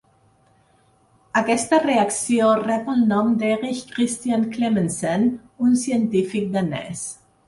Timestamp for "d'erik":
3.43-3.83